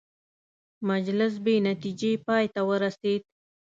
مجلس 0.89 1.33
بې 1.45 1.55
نتیجې 1.69 2.11
پای 2.25 2.45
ته 2.53 2.61
ورسېد. 2.69 3.21